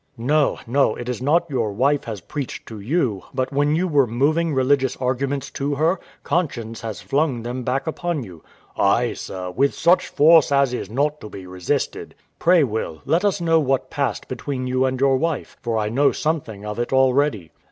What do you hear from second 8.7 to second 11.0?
W.A. Ay, sir, with such force as is